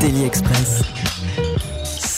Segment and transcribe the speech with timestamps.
[0.00, 1.03] Daily Express.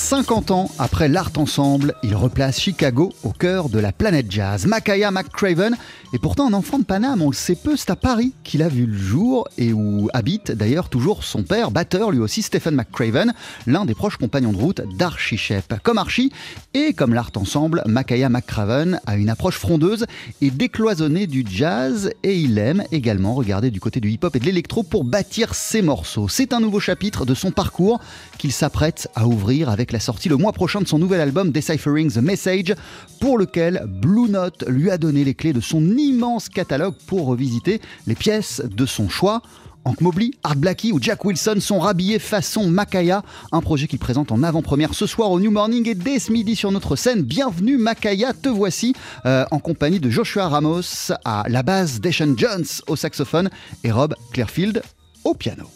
[0.07, 4.65] 50 ans après l'Art Ensemble, il replace Chicago au cœur de la planète jazz.
[4.65, 5.77] Makaya McCraven
[6.13, 8.69] est pourtant un enfant de Paname, on le sait peu, c'est à Paris qu'il a
[8.69, 13.35] vu le jour et où habite d'ailleurs toujours son père, batteur lui aussi Stephen McCraven,
[13.67, 15.75] l'un des proches compagnons de route d'Archie Shep.
[15.83, 16.31] Comme Archie
[16.73, 20.07] et comme l'Art Ensemble, Makaya McCraven a une approche frondeuse
[20.41, 24.45] et décloisonnée du jazz et il aime également regarder du côté du hip-hop et de
[24.45, 26.29] l'électro pour bâtir ses morceaux.
[26.29, 27.99] C'est un nouveau chapitre de son parcours
[28.39, 32.11] qu'il s'apprête à ouvrir avec la sortie le mois prochain de son nouvel album Deciphering
[32.11, 32.75] the Message,
[33.21, 37.81] pour lequel Blue Note lui a donné les clés de son immense catalogue pour revisiter
[38.07, 39.43] les pièces de son choix.
[39.87, 44.33] Hank Mobley, Art Blackie ou Jack Wilson sont rhabillés façon Makaya, un projet qu'il présente
[44.33, 47.23] en avant-première ce soir au New Morning et dès ce midi sur notre scène.
[47.23, 48.95] Bienvenue Makaya, te voici
[49.27, 53.49] euh, en compagnie de Joshua Ramos à la base, Deshaun Jones au saxophone
[53.85, 54.83] et Rob Clearfield
[55.23, 55.71] au piano.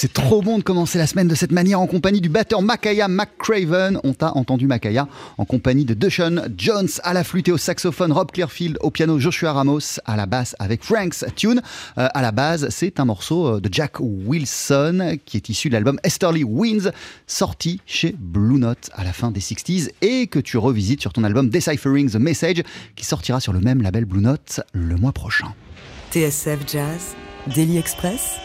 [0.00, 3.06] C'est trop bon de commencer la semaine de cette manière en compagnie du batteur Makaya
[3.06, 4.00] McCraven.
[4.02, 5.06] On t'a entendu Makaya
[5.36, 9.18] en compagnie de Dushan Jones à la flûte et au saxophone, Rob Clearfield au piano,
[9.18, 11.60] Joshua Ramos à la basse avec Frank's Tune.
[11.98, 15.74] Euh, à la base, c'est un morceau euh, de Jack Wilson qui est issu de
[15.74, 16.92] l'album Esterly Winds,
[17.26, 21.24] sorti chez Blue Note à la fin des 60s et que tu revisites sur ton
[21.24, 22.62] album Deciphering the Message
[22.96, 25.52] qui sortira sur le même label Blue Note le mois prochain.
[26.10, 27.14] TSF Jazz,
[27.54, 28.38] Daily Express,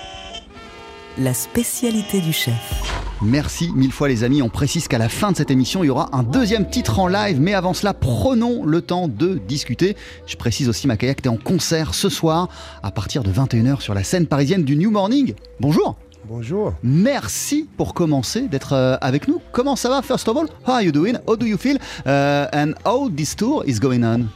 [1.17, 2.83] la spécialité du chef.
[3.21, 4.41] Merci mille fois les amis.
[4.41, 7.07] On précise qu'à la fin de cette émission, il y aura un deuxième titre en
[7.07, 7.39] live.
[7.39, 9.95] Mais avant cela, prenons le temps de discuter.
[10.27, 12.49] Je précise aussi, Makaya, que tu es en concert ce soir
[12.83, 15.33] à partir de 21h sur la scène parisienne du New Morning.
[15.59, 15.95] Bonjour
[16.27, 16.73] Bonjour.
[16.81, 19.39] Merci pour commencer d'être euh, avec nous.
[19.51, 20.47] Comment ça va, first of all?
[20.65, 21.13] How are you doing?
[21.27, 21.77] How do you feel?
[22.03, 24.29] Uh, and how this tour is going on?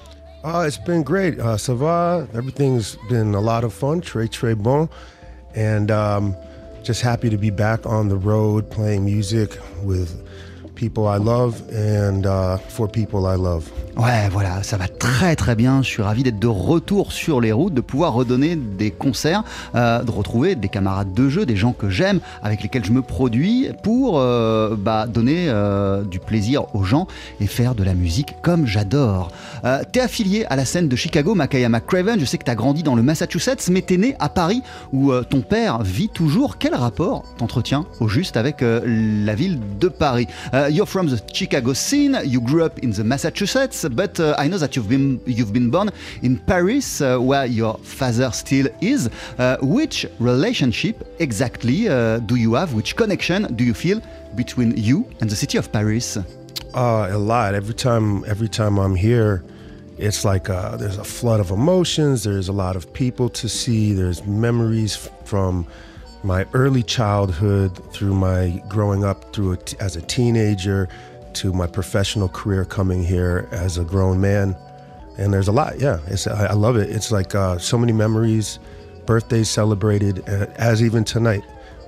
[0.43, 1.39] Uh, it's been great.
[1.39, 2.27] Uh, ça va.
[2.36, 4.01] Everything's been a lot of fun.
[4.01, 4.88] Très, très bon.
[5.55, 6.36] And um,
[6.83, 10.25] just happy to be back on the road playing music with
[10.79, 13.69] people I love and uh, for people I love.
[13.98, 15.81] Ouais, voilà, ça va très très bien.
[15.81, 19.43] Je suis ravi d'être de retour sur les routes, de pouvoir redonner des concerts,
[19.75, 23.01] euh, de retrouver des camarades de jeu, des gens que j'aime, avec lesquels je me
[23.01, 27.07] produis, pour euh, bah, donner euh, du plaisir aux gens
[27.41, 29.31] et faire de la musique comme j'adore.
[29.91, 32.17] T'es affilié à la scène de Chicago, Makaya McCraven.
[32.17, 34.62] Je sais que t'as grandi dans le Massachusetts, mais t'es né à Paris,
[34.93, 36.57] où ton père vit toujours.
[36.57, 40.27] Quel rapport t'entretiens au juste avec la ville de Paris?
[40.70, 42.16] You're from the Chicago scene.
[42.24, 45.72] You grew up in the Massachusetts, but uh, I know that you've been you've been
[45.72, 45.90] born
[46.22, 49.10] in Paris, uh, where your father still is.
[49.38, 52.74] Uh, which relationship exactly uh, do you have?
[52.74, 54.02] Which connection do you feel
[54.36, 56.18] between you and the city of Paris?
[56.76, 57.56] Uh, a lot.
[57.56, 59.44] Every time, every time I'm here,
[59.98, 62.24] it's like uh, there's a flood of emotions.
[62.24, 63.94] There's a lot of people to see.
[63.94, 65.66] There's memories from
[66.24, 70.90] my early childhood through my growing up through a t- as a teenager
[71.34, 74.56] to my professional career coming here as a grown man.
[75.18, 75.80] And there's a lot.
[75.80, 76.90] Yeah, it's I, I love it.
[76.90, 78.60] It's like uh, so many memories,
[79.06, 81.44] birthdays celebrated, uh, as even tonight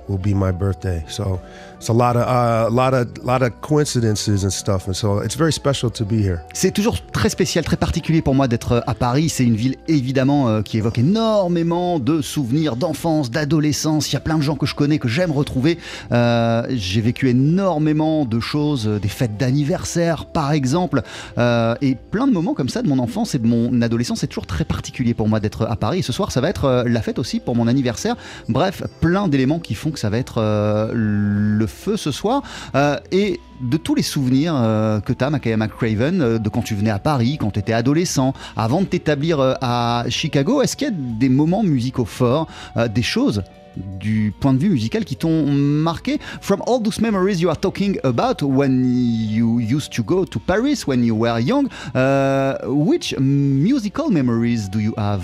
[0.08, 1.02] will be my birthday.
[1.08, 1.40] So
[1.76, 5.36] it's a lot of a lot of lot of coincidences and stuff, and so it's
[5.36, 6.38] very special to be here.
[6.52, 9.28] C'est toujours très spécial, très particulier pour moi d'être euh, à Paris.
[9.28, 14.10] C'est une ville évidemment euh, qui évoque énormément de souvenirs d'enfance, d'adolescence.
[14.10, 15.78] Il y a plein de gens que je connais, que j'aime retrouver.
[16.12, 21.02] Euh, J'ai vécu énormément de choses, des fêtes d'anniversaire par exemple,
[21.36, 24.20] et plein de moments comme ça de mon enfance et de mon adolescence.
[24.20, 26.00] C'est toujours très particulier pour moi d'être à Paris.
[26.00, 28.16] Et ce soir, ça va être la fête aussi pour mon anniversaire.
[28.48, 32.42] Bref, plein d'éléments qui font que ça va être euh, le feu ce soir.
[32.74, 36.62] Euh, et de tous les souvenirs euh, que tu as, Makaya McCraven, euh, de quand
[36.62, 40.76] tu venais à Paris, quand tu étais adolescent, avant de t'établir euh, à Chicago, est-ce
[40.76, 43.42] qu'il y a des moments musicaux forts, euh, des choses
[43.76, 46.18] du point de vue musical qui t'ont marqué?
[46.40, 50.84] From all those memories you are talking about when you used to go to Paris
[50.86, 55.22] when you were young, uh, which musical memories do you have?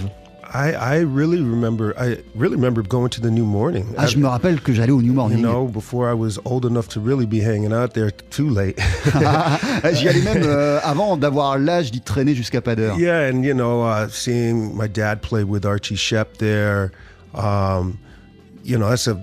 [0.53, 3.95] I, I really remember I really remember going to the New Morning.
[3.99, 5.39] Ah, je me rappelle que j'allais au New Morning.
[5.39, 8.79] you know, before I was old enough to really be hanging out there too late.
[9.93, 12.99] J'y allais même euh, avant d'avoir l'âge d'y traîner jusqu'à pas d'heure.
[12.99, 16.93] yeah, and you know, uh, seeing my dad play with Archie Shep there,
[17.35, 17.99] um,
[18.65, 19.17] you know, that's a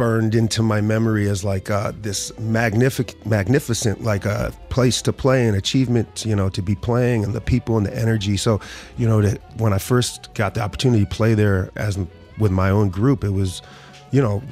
[0.00, 5.46] burned into my memory as like uh, this magnific, magnificent, like a place to play
[5.46, 8.38] and achievement, you know, to be playing and the people and the energy.
[8.38, 8.60] So,
[8.96, 11.98] you know, that when I first got the opportunity to play there as
[12.38, 13.60] with my own group, it was,
[14.10, 14.42] you know,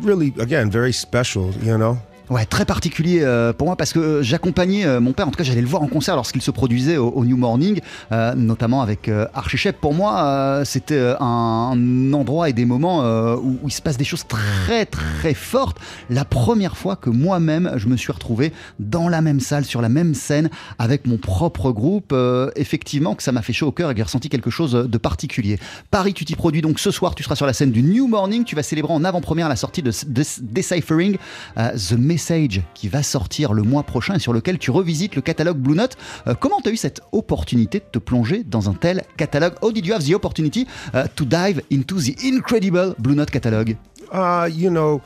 [0.00, 1.52] really again very special.
[1.52, 2.00] You know.
[2.28, 5.36] Ouais, très particulier euh, pour moi parce que euh, j'accompagnais euh, mon père, en tout
[5.36, 7.80] cas j'allais le voir en concert lorsqu'il se produisait au, New Morning,
[8.10, 9.80] euh, notamment avec euh, Archie Shepp.
[9.80, 13.04] Pour moi, c'était un endroit et des moments
[13.36, 15.78] où, il se passe des choses très très fortes.
[16.10, 19.88] La première fois que moi-même je me suis retrouvé dans la même salle, sur la
[19.88, 22.14] même scène, avec mon propre groupe,
[22.56, 24.98] effectivement que ça m'a fait chaud au cœur et que j'ai ressenti quelque chose de
[24.98, 25.58] particulier.
[25.90, 28.44] Paris, tu t'y produis donc ce soir, tu seras sur la scène du New Morning,
[28.44, 31.18] tu vas célébrer en avant-première la sortie de, de Deciphering
[31.56, 35.58] The Message qui va sortir le mois prochain et sur lequel tu revisites le catalogue
[35.58, 35.98] Blue Note.
[36.26, 39.52] Euh, comment tu as eu cette opportunité de te plonger dans un tel catalogue?
[39.60, 43.76] How did you have the opportunity uh, to dive into the incredible Blue Note catalogue?
[44.14, 45.02] Uh, you know,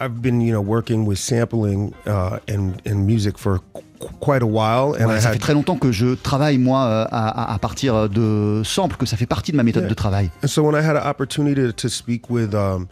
[0.00, 3.82] I've been you know working with sampling uh, and and music for qu-
[4.20, 6.86] quite a while, and Ouais, I Ça had fait très longtemps que je travaille moi
[6.86, 9.90] euh, à, partir de samples, que ça fait partie de ma méthode Yeah.
[9.90, 10.30] de travail.
[10.42, 12.86] And so when I had an opportunity to, to speak with um,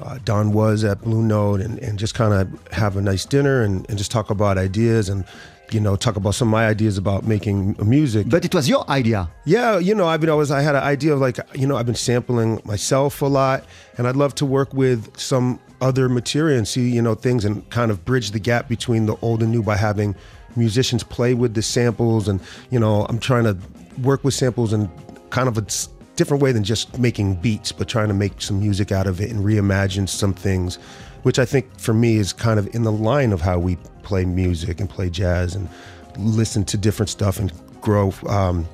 [0.00, 3.62] uh, Don was at Blue Note and, and just kind of have a nice dinner
[3.62, 5.24] and, and just talk about ideas and
[5.72, 8.28] you know talk about some of my ideas about making music.
[8.28, 9.28] But it was your idea.
[9.44, 11.86] Yeah, you know, I've been always I had an idea of like you know I've
[11.86, 13.64] been sampling myself a lot,
[13.98, 17.68] and I'd love to work with some other material and see you know things and
[17.70, 20.14] kind of bridge the gap between the old and new by having
[20.56, 23.58] musicians play with the samples and you know I'm trying to
[24.00, 24.88] work with samples and
[25.28, 25.66] kind of a
[26.16, 29.30] different way than just making beats, but trying to make some music out of it
[29.30, 30.76] and reimagine some things,
[31.22, 34.24] which I think for me is kind of in the line of how we play
[34.24, 35.68] music and play jazz and
[36.18, 38.66] listen to different stuff and grow, um,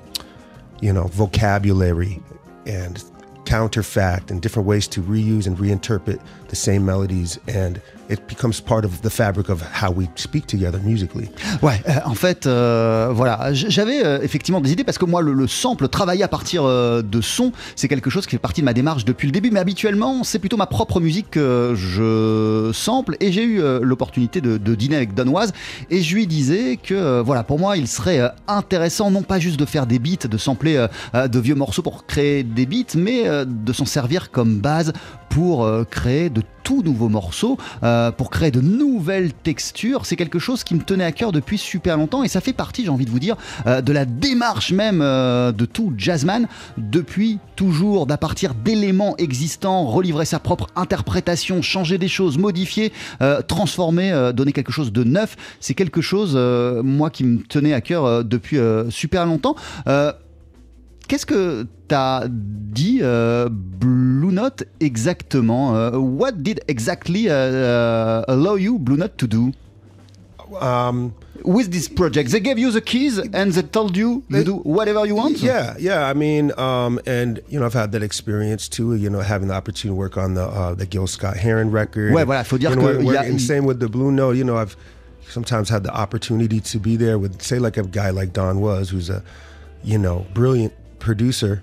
[0.81, 2.21] you know, vocabulary
[2.67, 3.05] and
[3.45, 8.85] counterfact and different ways to reuse and reinterpret the same melodies and it becomes part
[8.85, 11.31] of the fabric of how we speak together musically.
[11.63, 15.33] Ouais, euh, en fait, euh, voilà, j'avais euh, effectivement des idées parce que moi, le,
[15.33, 18.67] le sample, travailler à partir euh, de son, c'est quelque chose qui fait partie de
[18.67, 19.51] ma démarche depuis le début.
[19.51, 23.17] Mais habituellement, c'est plutôt ma propre musique que je sample.
[23.21, 25.53] Et j'ai eu euh, l'opportunité de, de dîner avec Donoise
[25.91, 29.59] et je lui disais que, euh, voilà, pour moi, il serait intéressant non pas juste
[29.59, 33.73] de faire des beats, de sampler de vieux morceaux pour créer des beats, mais de
[33.73, 34.93] s'en servir comme base
[35.33, 40.05] pour euh, créer de tout nouveaux morceaux, euh, pour créer de nouvelles textures.
[40.05, 42.85] C'est quelque chose qui me tenait à cœur depuis super longtemps et ça fait partie,
[42.85, 43.37] j'ai envie de vous dire,
[43.67, 46.47] euh, de la démarche même de tout jazzman
[46.77, 52.93] depuis toujours, d'à partir d'éléments existants, relivrer sa propre interprétation, changer des choses, modifier,
[53.49, 55.37] transformer, donner quelque chose de neuf.
[55.61, 56.37] C'est quelque chose,
[56.85, 58.59] moi, qui me tenait à cœur depuis
[58.91, 59.57] super longtemps.
[61.09, 68.57] Qu'est-ce que t'as dit euh, Blue Note exactement Euh, What did exactly uh, uh, allow
[68.57, 69.53] you Blue Note to do?
[70.61, 71.13] Um,
[71.45, 72.31] with this project?
[72.31, 75.39] They gave you the keys and they told you you do whatever you want?
[75.43, 76.07] Yeah, yeah.
[76.07, 78.95] I mean, um, and you know, I've had that experience too.
[78.95, 82.13] You know, having the opportunity to work on the uh, the Gil Scott Heron record.
[82.13, 84.37] Ouais, voilà, faut dire you know, que a- and same with the Blue Note.
[84.37, 84.77] You know, I've
[85.29, 88.91] sometimes had the opportunity to be there with, say, like a guy like Don was,
[88.91, 89.23] who's a,
[89.83, 91.63] you know, brilliant producer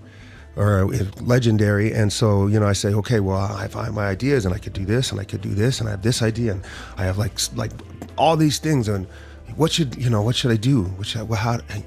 [0.55, 0.85] or
[1.21, 1.93] legendary.
[1.93, 4.73] And so, you know, I say, okay, well, I find my ideas, and I could
[4.73, 6.63] do this, and I could do this, and I have this idea, and
[6.97, 7.71] I have like like
[8.17, 9.07] all these things, and
[9.55, 10.21] what should you know?
[10.21, 10.83] What should I do?
[10.83, 11.59] What should I, well, how?
[11.69, 11.83] And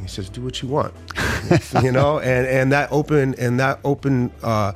[0.00, 0.94] he says, do what you want,
[1.82, 4.32] you know, and and that open and that open.
[4.42, 4.72] uh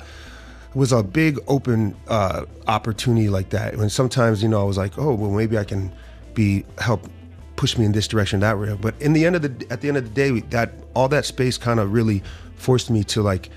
[0.75, 3.73] was a big open uh, opportunity like that.
[3.73, 5.89] And sometimes you know I was like, oh well, maybe I can
[6.33, 7.07] be help
[7.55, 8.77] push me in this direction, that way.
[8.79, 11.25] But in the end of the at the end of the day, that all that
[11.25, 12.23] space kind of really
[12.55, 13.49] forced me to like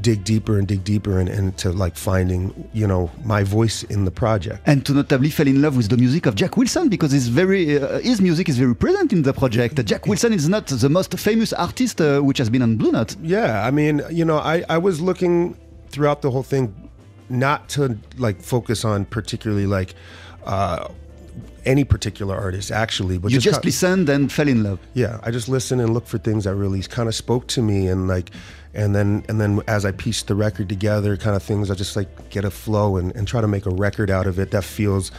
[0.00, 4.04] dig deeper and dig deeper and, and to like finding you know my voice in
[4.04, 4.60] the project.
[4.66, 7.78] And to notably fell in love with the music of Jack Wilson because his very
[7.78, 9.84] uh, his music is very present in the project.
[9.84, 13.16] Jack Wilson is not the most famous artist uh, which has been on Blue Note.
[13.22, 15.56] Yeah, I mean, you know, I, I was looking
[15.90, 16.90] throughout the whole thing
[17.28, 19.94] not to like focus on particularly like
[20.44, 20.88] uh,
[21.66, 24.78] any particular artist actually, but You just kind- listened and fell in love.
[24.94, 27.88] yeah, I just listened and looked for things that really kind of spoke to me
[27.88, 28.30] and like
[28.74, 31.96] and then and then as I pieced the record together, kind of things I just
[31.96, 34.64] like get a flow and, and try to make a record out of it that
[34.64, 35.10] feels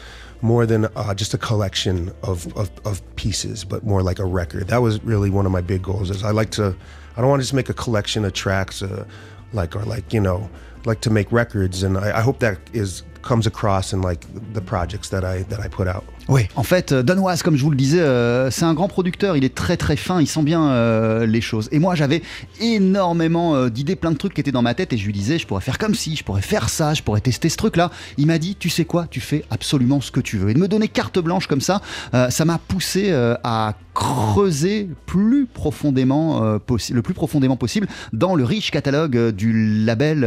[0.41, 4.67] more than uh, just a collection of, of, of pieces, but more like a record.
[4.67, 6.09] That was really one of my big goals.
[6.09, 6.75] Is I like to,
[7.15, 9.05] I don't want to just make a collection of tracks, uh,
[9.53, 10.49] like or like you know,
[10.83, 14.61] like to make records, and I, I hope that is comes across in like the
[14.61, 16.03] projects that I that I put out.
[16.27, 19.37] Oui, en fait, euh, Was, comme je vous le disais, euh, c'est un grand producteur,
[19.37, 21.69] il est très très fin, il sent bien euh, les choses.
[21.71, 22.23] Et moi, j'avais
[22.59, 25.45] énormément d'idées, plein de trucs qui étaient dans ma tête, et je lui disais, je
[25.45, 27.91] pourrais faire comme ci, je pourrais faire ça, je pourrais tester ce truc-là.
[28.17, 30.49] Il m'a dit, tu sais quoi, tu fais absolument ce que tu veux.
[30.49, 33.11] Et de me donner carte blanche comme ça, ça m'a poussé
[33.43, 40.19] à creuser plus profondément, le plus profondément possible dans le riche catalogue du label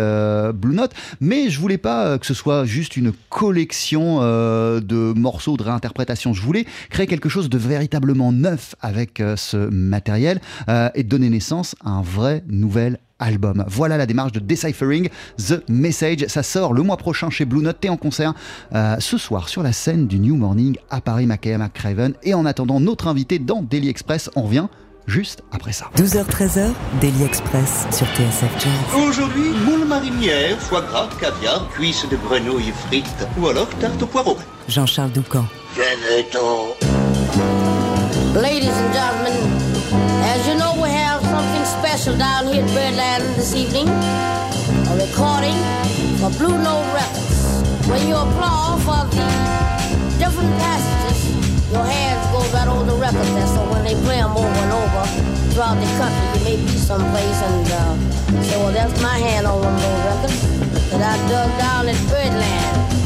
[0.54, 0.92] Blue Note.
[1.20, 5.87] Mais je voulais pas que ce soit juste une collection de morceaux de réinterprétation.
[6.32, 11.30] Je voulais créer quelque chose de véritablement neuf avec euh, ce matériel euh, et donner
[11.30, 13.64] naissance à un vrai nouvel album.
[13.66, 16.26] Voilà la démarche de Deciphering The Message.
[16.28, 18.34] Ça sort le mois prochain chez Blue Note et en concert
[18.74, 22.14] euh, ce soir sur la scène du New Morning à Paris, Makaya McCraven.
[22.22, 24.68] Et en attendant notre invité dans Daily Express, on revient
[25.08, 25.86] juste après ça.
[25.96, 29.02] 12h-13h, Daily Express sur TSF Jazz.
[29.08, 34.36] Aujourd'hui, moule marinière, foie gras, caviar, cuisses de grenouille frites ou alors tarte au poireau.
[34.68, 35.44] Jean-Charles Doucan.
[38.34, 39.32] Ladies and gentlemen,
[40.22, 43.88] as you know, we have something special down here at Birdland this evening.
[43.88, 45.56] A recording
[46.20, 47.62] for Blue Note Records.
[47.88, 49.26] When you applaud for the
[50.18, 51.37] different passages,
[51.70, 53.46] your hands go right over the record there.
[53.46, 55.04] So when they play them over and over
[55.52, 59.60] throughout the country, you may be someplace and uh, say, well, that's my hand on
[59.60, 60.90] one of those records.
[60.90, 62.97] that I dug down at Birdland.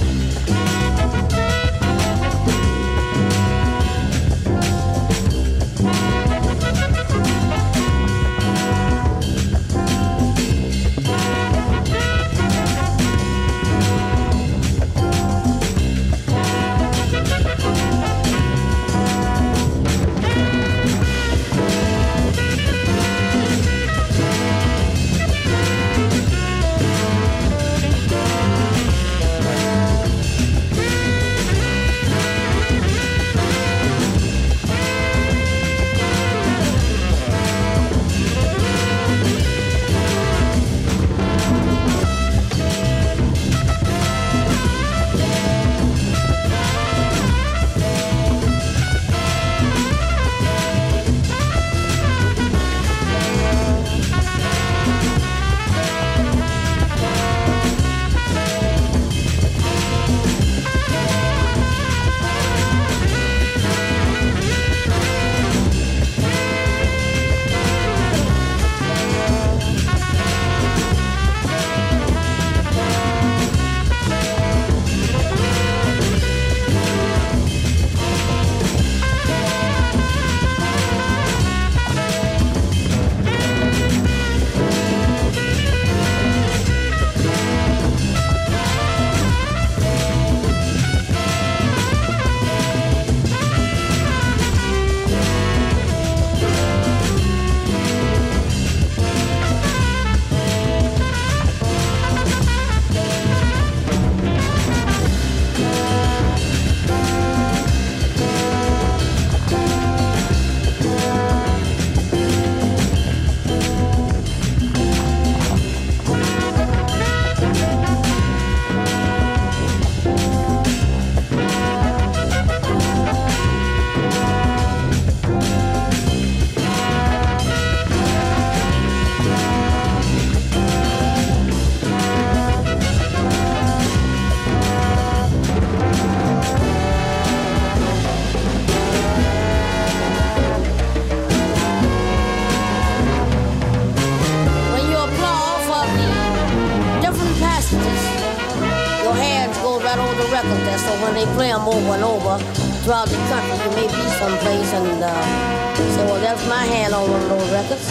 [152.92, 157.10] Throughout the country, you may be someplace and uh, say, well, that's my hand on
[157.10, 157.86] one of those records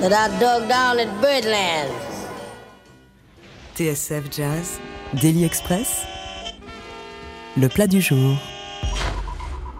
[0.00, 1.92] that I dug down at Birdland.
[3.74, 4.78] TSF Jazz,
[5.20, 6.06] Daily Express,
[7.56, 8.38] le plat du jour.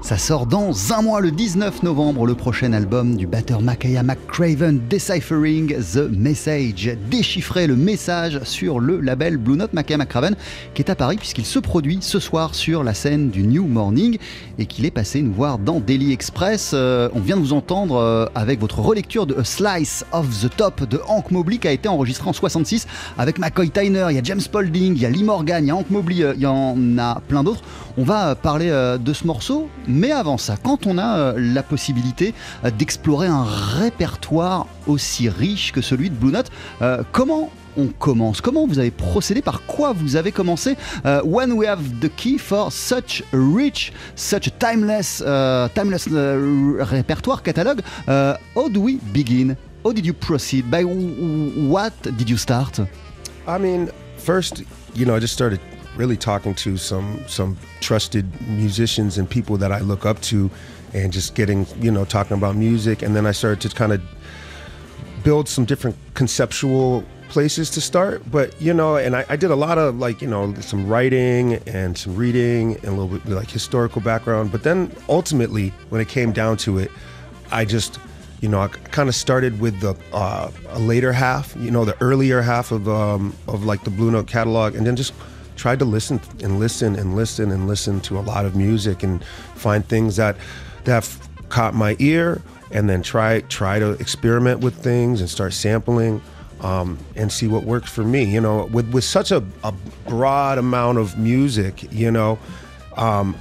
[0.02, 4.80] Ça sort dans un mois, le 19 novembre, le prochain album du batteur Makaya McCraven,
[4.88, 6.96] Deciphering the Message.
[7.10, 10.36] Déchiffrer le message sur le label Blue Note Makaya McCraven,
[10.74, 14.16] qui est à Paris puisqu'il se produit ce soir sur la scène du New Morning
[14.58, 16.72] et qu'il est passé nous voir dans Daily Express.
[16.72, 20.56] Euh, on vient de vous entendre euh, avec votre relecture de A Slice of the
[20.56, 22.86] Top de Hank Mobley qui a été enregistré en 66
[23.18, 25.70] avec McCoy Tyner, il y a James Spaulding, il y a Lee Morgan, il y
[25.70, 27.62] a Hank Mobley, euh, il y en a plein d'autres.
[27.98, 32.35] On va parler de ce morceau, mais avant ça, quand on a euh, la possibilité
[32.64, 36.50] euh, d'explorer un répertoire aussi riche que celui de Blue Note,
[36.83, 38.40] euh, comment on commence?
[38.40, 39.42] Comment vous avez procédé?
[39.42, 40.76] Par quoi vous avez commencé?
[41.24, 47.44] When we have the key for such a rich, such a timeless, uh, timeless répertoire
[47.44, 49.55] catalogue, how do we begin?
[49.85, 50.68] How did you proceed?
[50.68, 52.81] By what did you start?
[53.46, 55.61] I mean, first, you know, I just started
[55.96, 60.50] really talking to some some trusted musicians and people that I look up to,
[60.92, 64.03] and just getting, you know, talking about music, and then I started to kind of
[65.22, 68.29] build some different conceptual places to start.
[68.31, 71.55] But you know, and I, I did a lot of like, you know, some writing
[71.66, 74.53] and some reading and a little bit like historical background.
[74.53, 76.90] But then ultimately, when it came down to it,
[77.50, 77.98] I just
[78.40, 82.00] you know, I kind of started with the uh, a later half, you know, the
[82.00, 85.12] earlier half of um, of like the Blue Note catalog, and then just
[85.60, 89.22] tried to listen and listen and listen and listen to a lot of music and
[89.54, 90.34] find things that
[90.84, 91.06] that
[91.50, 96.20] caught my ear, and then try try to experiment with things and start sampling.
[96.62, 98.22] Um, and see what works for me.
[98.22, 99.72] You know, with with such a, a
[100.06, 102.38] broad amount of music, you know,
[102.98, 103.34] um,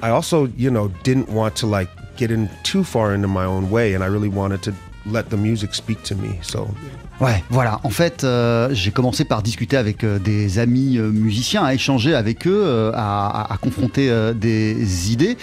[0.00, 3.70] I also, you know, didn't want to like get in too far into my own
[3.70, 6.38] way, and I really wanted to let the music speak to me.
[6.42, 6.74] So,
[7.22, 7.78] Ouais, voilà.
[7.84, 12.16] En fait, euh, j'ai commencé par discuter avec euh, des amis euh, musiciens, à échanger
[12.16, 15.36] avec eux, à, confronter des idées.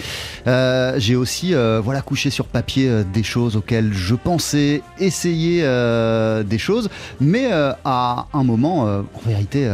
[0.44, 6.90] J'ai aussi, voilà, couché sur papier des choses auxquelles je pensais, essayer euh, des choses,
[7.18, 9.66] mais à un moment, en vérité,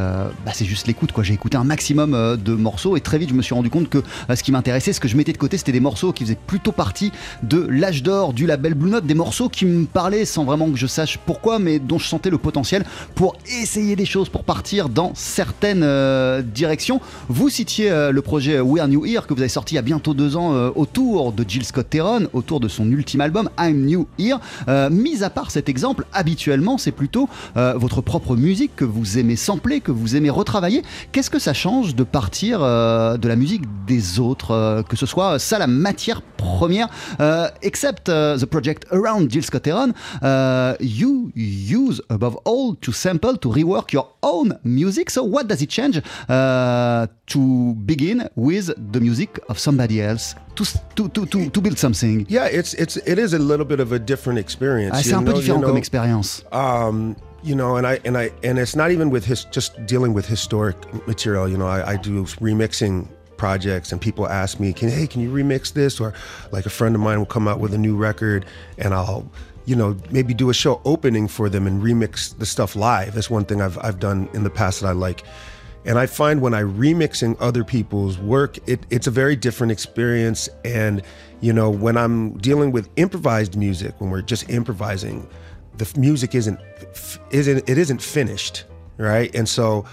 [0.44, 1.10] bah, c'est juste l'écoute.
[1.10, 3.88] Quoi, j'ai écouté un maximum de morceaux et très vite, je me suis rendu compte
[3.88, 6.38] que ce qui m'intéressait, ce que je mettais de côté, c'était des morceaux qui faisaient
[6.46, 7.10] plutôt partie
[7.42, 10.76] de l'âge d'or du label Blue Note, des morceaux qui me parlaient sans vraiment que
[10.76, 15.12] je sache pourquoi, mais je sentais le potentiel pour essayer des choses, pour partir dans
[15.14, 17.00] certaines euh, directions.
[17.28, 19.82] Vous citiez euh, le projet We're New Here que vous avez sorti il y a
[19.82, 23.84] bientôt deux ans euh, autour de Jill Scott Theron, autour de son ultime album I'm
[23.84, 24.38] New Here.
[24.90, 29.80] Mis à part cet exemple, habituellement c'est plutôt votre propre musique que vous aimez sampler,
[29.80, 30.82] que vous aimez retravailler.
[31.12, 35.58] Qu'est-ce que ça change de partir de la musique des autres, que ce soit ça
[35.58, 36.88] la matière première,
[37.62, 43.92] except the project around Jill Scott Heron, uh, you above all to sample to rework
[43.92, 45.10] your own music.
[45.10, 45.96] So what does it change
[46.28, 47.40] uh, to
[47.92, 50.64] begin with the music of somebody else to
[50.96, 52.26] to to to, build something?
[52.28, 54.94] Yeah, it's it's it is a little bit of a different experience.
[54.96, 56.42] Ah, c'est you un peu know- différent you comme expérience.
[56.52, 60.12] um, you know, and I and I and it's not even with his just dealing
[60.14, 61.48] with historic material.
[61.48, 65.30] You know, I, I do remixing projects, and people ask me, "Can hey, can you
[65.30, 66.12] remix this?" Or
[66.50, 68.46] like a friend of mine will come out with a new record,
[68.78, 69.30] and I'll
[69.66, 73.14] you know maybe do a show opening for them and remix the stuff live.
[73.14, 75.24] That's one thing I've I've done in the past that I like.
[75.84, 80.48] And I find when I remixing other people's work, it, it's a very different experience.
[80.64, 81.02] And
[81.40, 85.28] you know, when I'm dealing with improvised music, when we're just improvising,
[85.76, 86.58] the music isn't
[87.30, 88.64] isn't it isn't finished,
[88.96, 89.32] right?
[89.34, 89.84] And so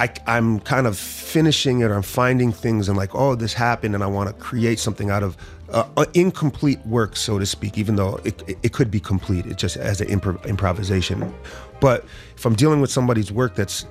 [0.00, 1.84] I, I'm kind of finishing it.
[1.84, 5.10] Or I'm finding things and like, oh, this happened, and I want to create something
[5.10, 5.36] out of
[5.70, 7.78] uh, uh, incomplete work, so to speak.
[7.78, 11.34] Even though it, it, could be complete, it just as an impro- improvisation.
[11.80, 12.04] But
[12.36, 13.86] if I'm dealing with somebody's work that's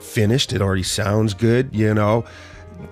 [0.00, 2.24] finished, it already sounds good, you know,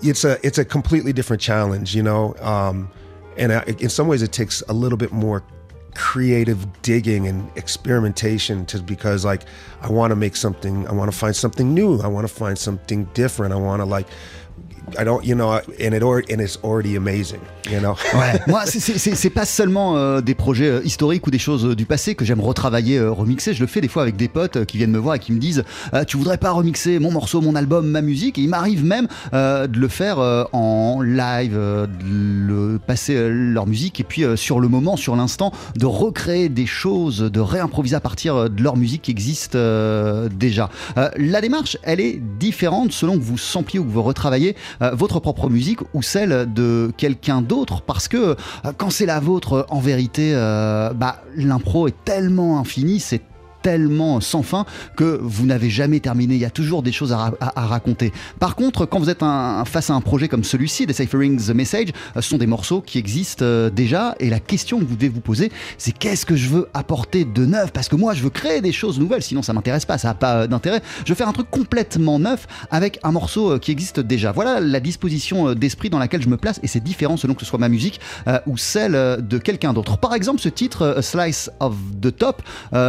[0.03, 2.35] it's a it's a completely different challenge, you know.
[2.41, 2.91] Um,
[3.37, 5.43] and I, in some ways, it takes a little bit more
[5.95, 9.43] creative digging and experimentation to because like
[9.81, 12.59] I want to make something I want to find something new I want to find
[12.59, 14.09] something different I want to like
[14.99, 15.93] I don't you know and
[16.97, 17.95] amazing you know?
[18.15, 21.87] Ouais, moi, c'est- pas seulement euh, des projets euh, historiques ou des choses euh, du
[21.87, 23.55] passé que j'aime retravailler, remixer.
[23.55, 25.39] Je le fais des fois avec des potes qui viennent me voir et qui me
[25.39, 25.65] disent
[26.07, 28.39] Tu voudrais pas remixer mon morceau, mon album, ma musique?
[28.39, 30.19] Et il m'arrive même de le faire
[30.53, 36.49] en live, de passer leur musique et puis sur le moment, sur l'instant, de recréer
[36.49, 40.71] des choses, de réimproviser à partir de leur musique qui existe déjà.
[41.17, 45.49] La démarche, elle est différente selon que vous sampliez ou que vous retravaillez votre propre
[45.49, 47.83] musique ou celle de quelqu'un d'autre.
[47.83, 52.59] Parce que euh, quand c'est la vôtre, euh, en vérité, euh, bah, l'impro est tellement
[52.59, 53.23] infini, c'est
[53.65, 56.35] tellement sans fin que vous n'avez jamais terminé.
[56.35, 58.13] Il y a toujours des choses à, ra- à- à raconter.
[58.39, 59.21] Par contre, quand vous êtes
[59.65, 62.99] face à un projet comme celui-ci, Deciphering the Message, euh, ce sont des morceaux qui
[62.99, 64.15] existent euh, déjà.
[64.21, 67.47] Et la question que vous devez vous poser, c'est qu'est-ce que je veux apporter de
[67.47, 67.73] neuf?
[67.73, 70.15] Parce que moi, je veux créer des choses nouvelles, sinon ça m'intéresse pas, ça n'a
[70.15, 70.83] pas euh, d'intérêt.
[71.07, 74.33] Je veux faire un truc complètement neuf avec un morceau qui existe déjà.
[74.33, 77.47] Voilà la disposition d'esprit dans laquelle je me place et c'est différent selon que ce
[77.47, 77.99] soit ma musique
[78.47, 78.93] ou celle
[79.27, 79.97] de quelqu'un d'autre.
[79.97, 82.43] Par exemple, ce titre, A Slice of the Top,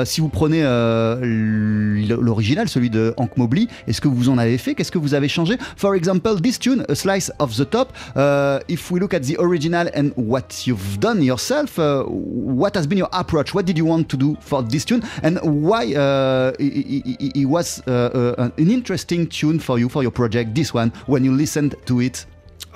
[0.03, 4.75] si vous prenez l'original, celui de Hank Mobley, est-ce que vous en avez fait?
[4.75, 5.57] Qu'est-ce que vous avez changé?
[5.77, 9.35] For example, this tune, A Slice of the Top, uh, if we look at the
[9.39, 13.53] original and what you've done yourself, uh, what has been your approach?
[13.53, 15.03] What did you want to do for this tune?
[15.23, 20.55] And why uh, it was uh, uh, an interesting tune for you, for your project,
[20.55, 22.25] this one, when you listened to it?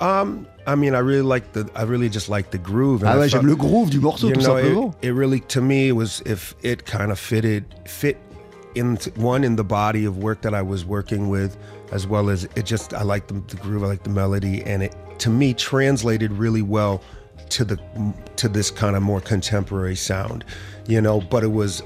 [0.00, 1.68] Um, I mean, I really like the.
[1.74, 3.02] I really just like the groove.
[3.02, 4.94] and Ah I ouais, j'aime le groove du morceau, tout know, it- simplement.
[5.02, 8.16] It, really, to me, was if it kind of fitted fit
[8.74, 11.56] in one in the body of work that I was working with,
[11.92, 12.94] as well as it just.
[12.94, 13.82] I like the, the groove.
[13.82, 17.00] I like the melody, and it to me translated really well
[17.50, 17.76] to the
[18.36, 20.44] to this kind of more contemporary sound,
[20.86, 21.20] you know.
[21.20, 21.82] But it was,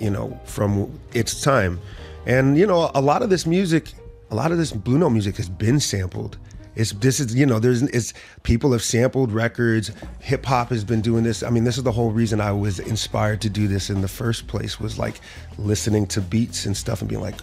[0.00, 1.78] you know, from its time,
[2.26, 3.92] and you know, a lot of this music,
[4.30, 6.36] a lot of this Blue Note music has been sampled.
[6.78, 8.14] It's this is you know there's it's
[8.44, 9.90] people have sampled records.
[10.20, 11.42] Hip hop has been doing this.
[11.42, 14.08] I mean, this is the whole reason I was inspired to do this in the
[14.08, 15.20] first place was like
[15.58, 17.40] listening to beats and stuff and being like,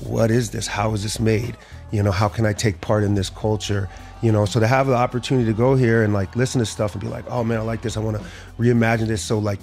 [0.00, 0.66] what is this?
[0.66, 1.56] How is this made?
[1.92, 3.88] You know, how can I take part in this culture?
[4.20, 6.94] You know, so to have the opportunity to go here and like listen to stuff
[6.94, 7.96] and be like, oh man, I like this.
[7.96, 8.24] I want to
[8.58, 9.22] reimagine this.
[9.22, 9.60] So like,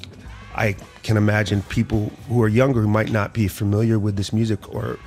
[0.56, 4.74] I can imagine people who are younger who might not be familiar with this music
[4.74, 4.98] or,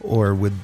[0.00, 0.54] or with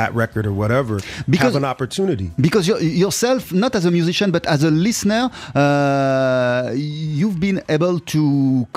[0.00, 0.94] that record or whatever
[1.28, 2.26] Because- have an opportunity.
[2.46, 2.64] Because
[3.04, 5.22] yourself, not as a musician but as a listener,
[5.54, 6.70] uh,
[7.20, 8.22] you've been able to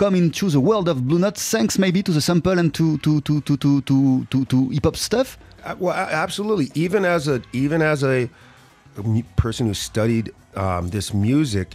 [0.01, 3.11] come into the world of Blue Note thanks maybe to the sample and to to
[3.27, 3.97] to to to to,
[4.31, 5.29] to, to hip hop stuff.
[5.65, 6.67] Uh, Well, absolutely.
[6.85, 8.17] Even as a even as a,
[8.97, 9.03] a
[9.45, 10.25] person who studied
[10.63, 11.67] um, this music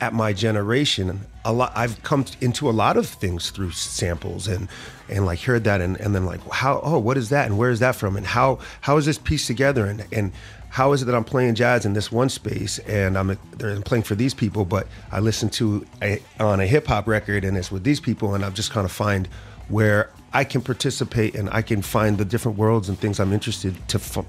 [0.00, 4.68] at my generation, a lot I've come into a lot of things through samples and
[5.08, 7.70] and like heard that and, and then like how oh what is that and where
[7.70, 10.32] is that from and how how is this pieced together and and
[10.70, 14.04] how is it that I'm playing jazz in this one space and I'm, I'm playing
[14.04, 17.72] for these people, but I listen to a, on a hip hop record and it's
[17.72, 19.26] with these people and I'm just kind of find
[19.68, 23.76] where I can participate and I can find the different worlds and things I'm interested
[23.88, 24.24] to f-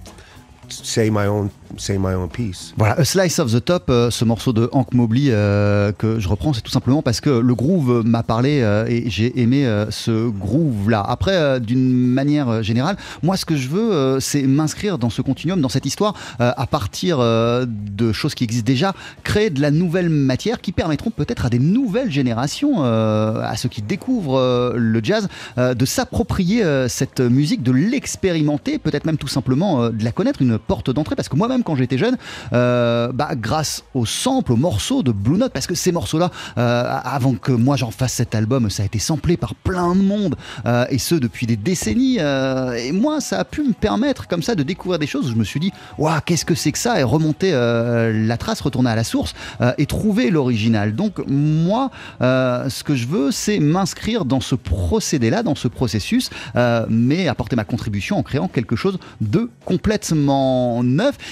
[0.71, 2.73] say my own say my own piece.
[2.77, 6.27] Voilà, A Slice of the Top, euh, ce morceau de Hank Mobley euh, que je
[6.27, 10.29] reprends, c'est tout simplement parce que le groove m'a parlé euh, et j'ai aimé ce
[10.29, 11.03] groove-là.
[11.07, 15.69] Après, d'une manière générale, moi, ce que je veux, c'est m'inscrire dans ce continuum, dans
[15.69, 20.71] cette histoire, à partir de choses qui existent déjà, créer de la nouvelle matière qui
[20.71, 27.21] permettront peut-être à des nouvelles générations, à ceux qui découvrent le jazz, de s'approprier cette
[27.21, 31.15] musique, de l'expérimenter, peut-être même tout simplement de la connaître, porte d'entrée.
[31.15, 32.17] Parce que moi-même, quand j'étais jeune,
[32.53, 36.99] euh, bah, grâce aux samples, aux morceaux de Blue Note, parce que ces morceaux-là, euh,
[37.03, 40.35] avant que moi j'en fasse cet album, ça a été samplé par plein de monde,
[40.65, 42.17] euh, et ce depuis des décennies.
[42.17, 45.35] et moi, ça a pu me permettre comme ça de découvrir des choses où je
[45.35, 48.95] me suis dit, waouh, qu'est-ce que c'est que ça Et remonter la trace, retourner à
[48.95, 49.33] la source
[49.77, 50.95] et trouver l'original.
[50.95, 56.29] Donc moi, ce que je veux, c'est m'inscrire dans ce procédé-là, dans ce processus,
[56.89, 60.50] mais apporter ma contribution en créant quelque chose de complètement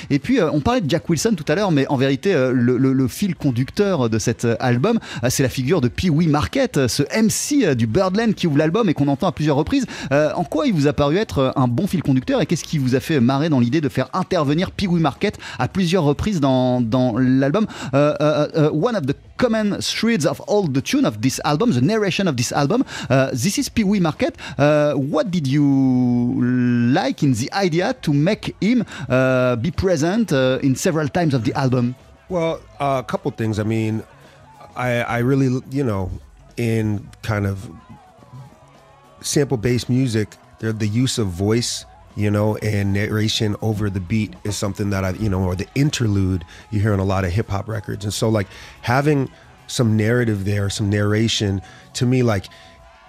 [0.10, 2.52] Et puis, euh, on parlait de Jack Wilson tout à l'heure, mais en vérité, euh,
[2.54, 6.28] le, le- le fil conducteur de cet euh, album, c'est la figure de Pee Wee
[6.28, 9.86] Market, ce MC du Birdland qui ouvre l'album et qu'on entend à plusieurs reprises.
[10.12, 12.96] En quoi il vous a paru être un bon fil conducteur et qu'est-ce qui vous
[12.96, 16.82] a fait marrer dans l'idée de faire intervenir Pee Wee Market à plusieurs reprises dans,
[16.82, 17.66] dans l'album?
[17.94, 22.36] One of the common threads of all the tune of this album, the narration of
[22.36, 24.36] this album, uh, this is Pee Wee Market.
[24.58, 26.42] Uh, what did you
[26.94, 31.54] like in the idea to make him be present uh, in several times of the
[31.54, 31.96] album?
[32.30, 33.58] Well, uh, a couple things.
[33.60, 34.04] I mean,
[34.76, 36.12] I I really you know
[36.58, 37.70] in kind of
[39.22, 44.36] sample based music, the the use of voice, you know, and narration over the beat
[44.44, 47.32] is something that I you know, or the interlude you hear on a lot of
[47.32, 48.48] hip hop records, and so like
[48.82, 49.32] having
[49.68, 51.62] some narrative there, some narration,
[51.94, 52.46] to me like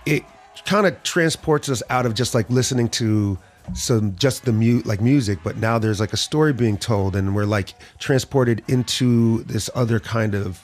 [0.07, 0.25] it
[0.65, 3.39] kind of transports us out of just like listening to
[3.75, 7.35] some just the mute like music but now there's like a story being told and
[7.35, 10.61] we're like transported into this other kind of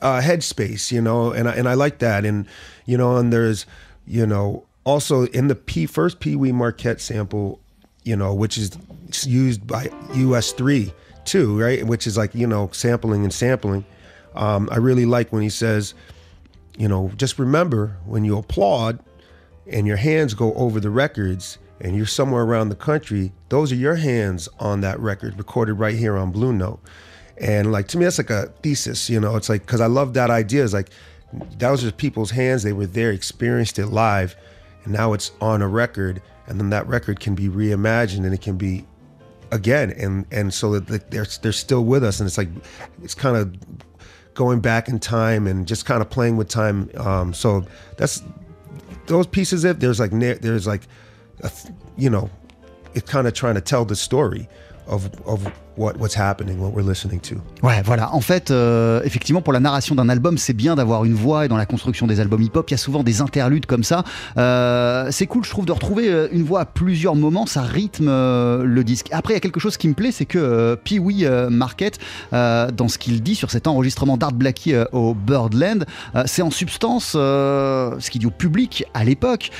[0.00, 2.46] uh, headspace, you know, and I, and I like that, and
[2.86, 3.66] you know, and there's,
[4.06, 7.60] you know, also in the P first Pee Wee Marquette sample,
[8.02, 8.76] you know, which is
[9.26, 10.92] used by US three
[11.24, 13.84] too, right, which is like you know sampling and sampling.
[14.34, 15.94] Um, I really like when he says,
[16.76, 18.98] you know, just remember when you applaud
[19.66, 23.76] and your hands go over the records and you're somewhere around the country, those are
[23.76, 26.80] your hands on that record recorded right here on Blue Note.
[27.38, 29.36] And like to me, that's like a thesis, you know.
[29.36, 30.64] It's like because I love that idea.
[30.64, 30.90] It's like
[31.58, 34.34] that was just people's hands; they were there, experienced it live,
[34.84, 38.40] and now it's on a record, and then that record can be reimagined and it
[38.40, 38.86] can be
[39.50, 42.48] again, and and so that they're they're still with us, and it's like
[43.02, 43.54] it's kind of
[44.34, 46.88] going back in time and just kind of playing with time.
[46.96, 47.64] Um, so
[47.96, 48.22] that's
[49.06, 49.64] those pieces.
[49.64, 50.82] If there's like there's like,
[51.96, 52.30] you know,
[52.94, 54.48] it's kind of trying to tell the story
[54.86, 57.36] of of what what's happening, what we're listening to.
[57.62, 58.14] Ouais, voilà.
[58.14, 61.48] En fait, euh, effectivement, pour la narration d'un album, c'est bien d'avoir une voix et
[61.48, 64.04] dans la construction des albums hip-hop, il y a souvent des interludes comme ça.
[64.36, 68.06] Euh, c'est cool, je trouve, de retrouver euh, une voix à plusieurs moments, ça rythme
[68.06, 69.08] le disque.
[69.12, 71.98] Après, il y a quelque chose qui me plaît, c'est que Pee Wee Market,
[72.32, 75.84] dans ce qu'il dit sur cet enregistrement d'Art Blackie au Birdland,
[76.26, 79.50] c'est en substance ce qu'il dit au public à l'époque.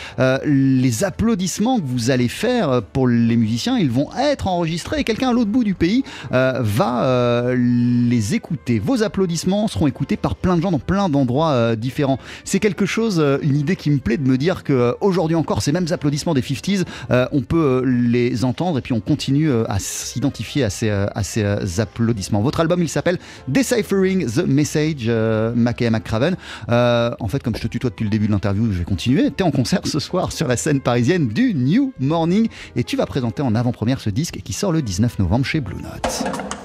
[0.45, 5.31] Les applaudissements que vous allez faire pour les musiciens, ils vont être enregistrés et quelqu'un
[5.31, 8.79] à l'autre bout du pays euh, va euh, les écouter.
[8.79, 12.19] Vos applaudissements seront écoutés par plein de gens dans plein d'endroits euh, différents.
[12.45, 15.73] C'est quelque chose, une idée qui me plaît de me dire que aujourd'hui encore, ces
[15.73, 20.65] mêmes applaudissements des 50s, euh, on peut les entendre et puis on continue à s'identifier
[20.65, 22.41] à ces, à ces applaudissements.
[22.41, 25.11] Votre album, il s'appelle Deciphering the Message,
[25.55, 26.37] Mackay McCraven.
[26.69, 29.31] Euh, en fait, comme je te tutoie depuis le début de l'interview, je vais continuer.
[29.31, 32.97] Tu es en concert ce soir sur la scène parisienne du New Morning et tu
[32.97, 35.94] vas présenter en avant-première ce disque qui sort le 19 novembre chez Blue Note.
[35.95, 36.64] Nuts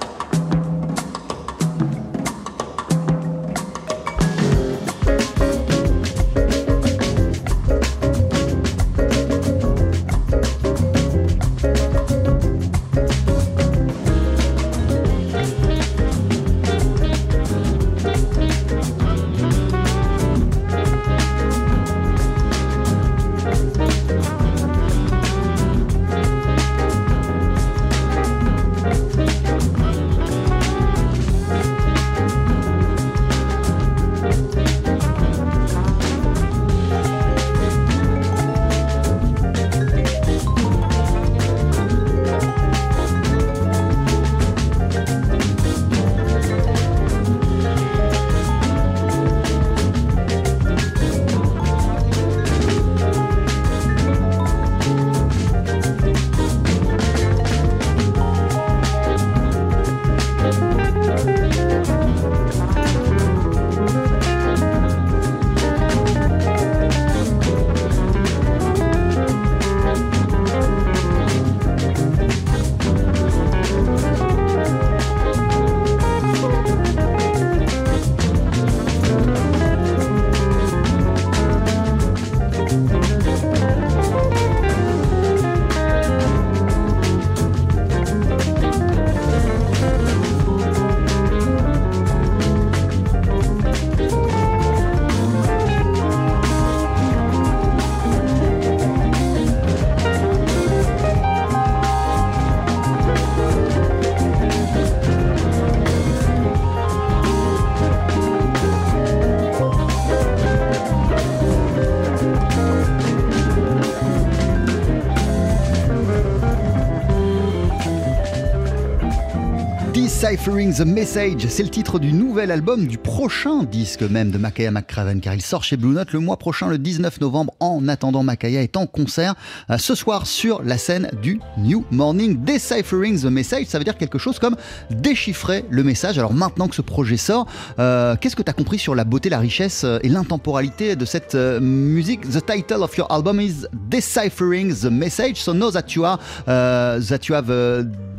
[120.30, 124.70] Deciphering the Message, c'est le titre du nouvel album, du prochain disque même de Makaya
[124.70, 127.52] McCraven, car il sort chez Blue Note le mois prochain, le 19 novembre.
[127.58, 129.34] En attendant, Makaya est en concert
[129.70, 132.44] euh, ce soir sur la scène du New Morning.
[132.44, 134.54] Deciphering the Message, ça veut dire quelque chose comme
[134.90, 136.16] déchiffrer le message.
[136.16, 137.48] Alors maintenant que ce projet sort,
[137.80, 141.04] euh, qu'est-ce que tu as compris sur la beauté, la richesse euh, et l'intemporalité de
[141.06, 142.20] cette musique?
[142.30, 147.26] The title of your album is Deciphering the Message, so know that you are, that
[147.28, 147.50] you have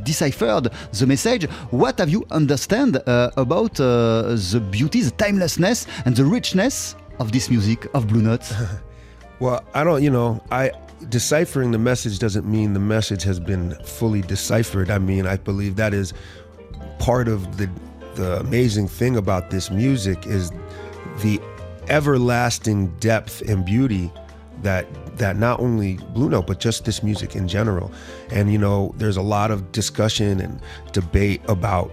[0.03, 1.45] deciphered the message.
[1.71, 7.31] What have you understand uh, about uh, the beauty, the timelessness, and the richness of
[7.31, 8.51] this music of Blue Note?
[9.39, 10.71] well, I don't, you know, I
[11.09, 14.89] deciphering the message doesn't mean the message has been fully deciphered.
[14.89, 16.13] I mean, I believe that is
[16.97, 17.69] part of the
[18.15, 20.51] the amazing thing about this music is
[21.21, 21.39] the
[21.87, 24.11] everlasting depth and beauty
[24.63, 24.85] that
[25.21, 27.91] that not only Blue Note but just this music in general.
[28.31, 30.59] And you know, there's a lot of discussion and
[30.91, 31.91] debate about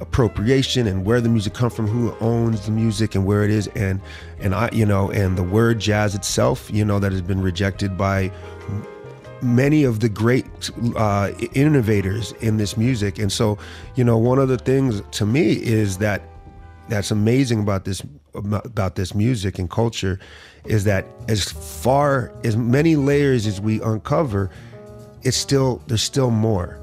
[0.00, 3.66] appropriation and where the music come from, who owns the music and where it is,
[3.68, 4.00] and
[4.40, 7.98] and I, you know, and the word jazz itself, you know, that has been rejected
[7.98, 8.32] by
[9.42, 10.46] many of the great
[10.96, 13.18] uh, innovators in this music.
[13.18, 13.58] And so,
[13.96, 16.22] you know, one of the things to me is that
[16.88, 18.02] that's amazing about this
[18.34, 20.18] about this music and culture
[20.64, 24.50] is that as far as many layers as we uncover,
[25.22, 26.78] it's still there's still more.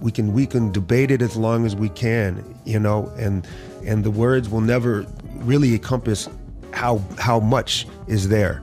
[0.00, 3.46] We can we can debate it as long as we can, you know, and
[3.84, 5.06] and the words will never
[5.36, 6.28] really encompass
[6.72, 8.62] how how much is there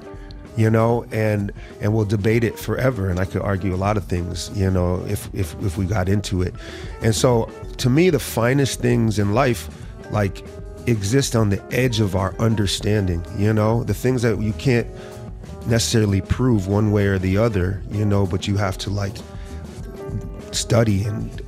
[0.58, 4.04] you know and and we'll debate it forever and i could argue a lot of
[4.06, 6.54] things you know if if if we got into it
[7.02, 9.70] and so to me the finest things in life
[10.12, 10.44] like
[10.88, 14.88] exist on the edge of our understanding, you know, the things that you can't
[15.68, 19.16] necessarily prove one way or the other, you know, but you have to like
[20.52, 21.42] study and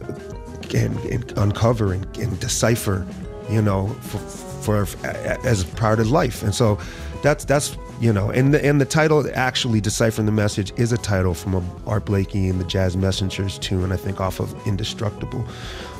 [0.73, 3.05] and, and uncover and, and, decipher,
[3.49, 4.99] you know, for, for
[5.45, 6.43] as part of life.
[6.43, 6.79] And so
[7.23, 10.97] that's that's you know, and the and the title actually deciphering the message is a
[10.97, 15.45] title from Art Blakey and the Jazz Messengers tune, I think off of Indestructible.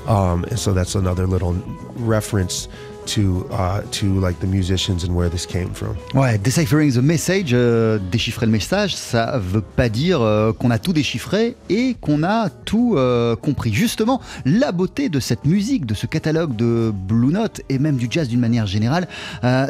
[0.08, 1.54] Um, and so that's another little
[1.96, 2.68] reference
[3.06, 5.95] to uh, to like the musicians and where this came from.
[6.14, 10.80] Ouais, deciphering the message, euh, déchiffrer le message, ça veut pas dire euh, qu'on a
[10.80, 13.74] tout déchiffré et qu'on a tout euh, compris.
[13.74, 18.08] Justement, la beauté de cette musique, de ce catalogue de Blue Note et même du
[18.10, 19.08] jazz d'une manière générale,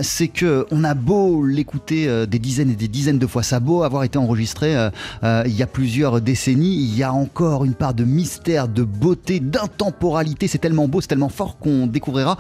[0.02, 3.60] c'est que on a beau l'écouter des dizaines et des dizaines de fois, ça a
[3.60, 4.76] beau avoir été enregistré
[5.24, 9.40] il y a plusieurs décennies, il y a encore une part de mystère, de beauté,
[9.40, 10.48] d'intemporalité.
[10.48, 12.38] C'est tellement beau, c'est tellement fort qu'on découvrira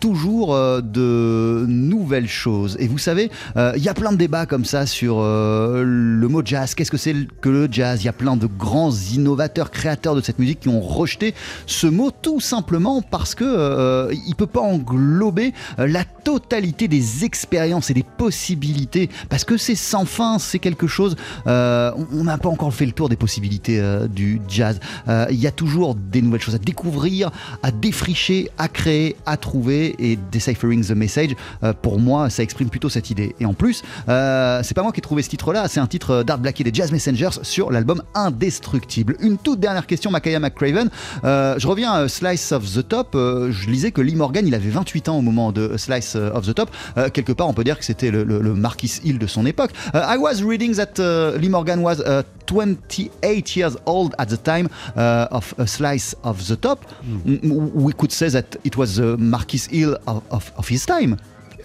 [0.00, 2.76] toujours euh, de nouvelles choses.
[2.80, 6.28] Et vous savez, euh, il y a plein de débats comme ça sur euh, le
[6.28, 6.74] mot jazz.
[6.74, 8.02] Qu'est-ce que c'est que le jazz?
[8.02, 11.34] Il y a plein de grands innovateurs, créateurs de cette musique qui ont rejeté
[11.66, 17.94] ce mot tout simplement parce que il peut pas englober la totalité des expériences et
[17.94, 19.08] des possibilités.
[19.28, 21.16] Parce que c'est sans fin, c'est quelque chose.
[21.46, 24.80] on n'a pas encore fait le tour des possibilités du jazz.
[25.08, 27.30] Il y a toujours des nouvelles choses à découvrir,
[27.62, 29.94] à défricher, à créer, à trouver.
[29.98, 33.34] Et Deciphering the Message, euh, pour moi, ça exprime plutôt cette idée.
[33.40, 36.22] Et en plus, euh, c'est pas moi qui ai trouvé ce titre-là, c'est un titre
[36.22, 39.16] d'Art Blakey des Jazz Messengers sur l'album Indestructible.
[39.20, 40.90] Une toute dernière question, Makaya McCraven.
[41.24, 43.10] Euh, je reviens à Slice of the Top.
[43.14, 46.54] je lisais que Lee Morgan, il avait 28 ans au moment de Slice of the
[46.54, 46.70] Top.
[47.12, 49.70] quelque part, on peut dire que c'était le, Marquis Hill de son époque.
[49.94, 51.00] I was reading that
[51.38, 52.02] Lee Morgan was
[52.46, 56.84] 28 years old at the time of a Slice of the Top.
[57.04, 57.72] Mm.
[57.74, 61.18] We could say that it was the Marquis Hill of, of, his time.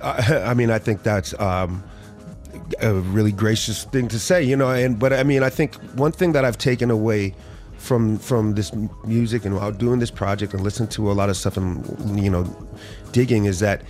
[0.03, 1.83] I, I, mean, I think that's um,
[2.81, 4.69] a really gracious thing to say, you know.
[4.69, 7.33] And but I mean, I think one thing that I've taken away
[7.77, 8.73] from from this
[9.05, 12.31] music and while doing this project and listening to a lot of stuff and you
[12.31, 12.43] know
[13.11, 13.81] digging is that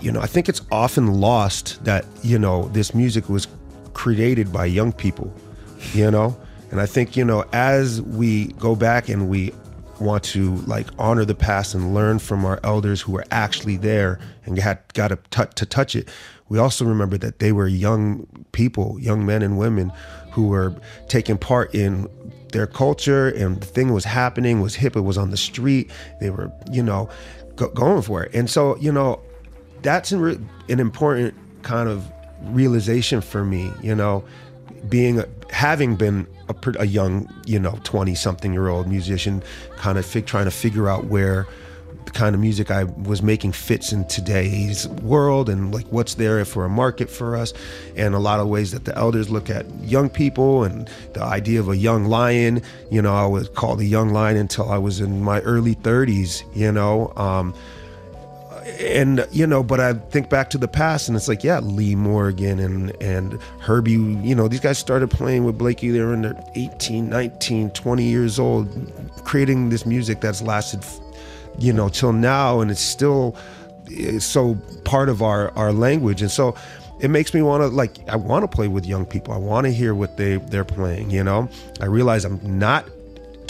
[0.00, 3.46] you know I think it's often lost that you know this music was
[3.92, 5.32] created by young people,
[5.92, 6.36] you know.
[6.70, 9.52] And I think you know as we go back and we
[10.02, 14.18] want to like honor the past and learn from our elders who were actually there
[14.44, 16.08] and had got to, t- to touch it.
[16.48, 19.92] We also remember that they were young people, young men and women
[20.32, 20.74] who were
[21.08, 22.08] taking part in
[22.52, 25.90] their culture and the thing was happening was hip it was on the street
[26.20, 27.08] they were you know
[27.56, 29.20] go- going for it and so you know
[29.80, 32.10] that's an, an important kind of
[32.42, 34.22] realization for me you know
[34.88, 39.42] being having been a, a young, you know, 20 something year old musician,
[39.76, 41.46] kind of fig, trying to figure out where
[42.04, 46.44] the kind of music I was making fits in today's world and like what's there
[46.44, 47.52] for a market for us,
[47.96, 51.60] and a lot of ways that the elders look at young people and the idea
[51.60, 52.62] of a young lion.
[52.90, 56.42] You know, I was called a young lion until I was in my early 30s.
[56.54, 57.12] You know.
[57.16, 57.54] Um,
[58.80, 61.94] and you know, but I think back to the past, and it's like, yeah, Lee
[61.94, 65.90] Morgan and and Herbie, you know, these guys started playing with Blakey.
[65.90, 68.68] They were in their 18, 19, 20 years old,
[69.24, 70.84] creating this music that's lasted,
[71.58, 73.36] you know, till now, and it's still
[73.86, 76.54] it's so part of our our language, and so
[77.00, 79.34] it makes me want to like I want to play with young people.
[79.34, 81.10] I want to hear what they they're playing.
[81.10, 81.48] You know,
[81.80, 82.88] I realize I'm not